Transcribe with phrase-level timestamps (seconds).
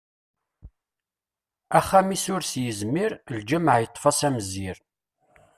[1.77, 4.77] Axxam-is ur as-yezmir, lǧameɛ yeṭṭef-as amezzir!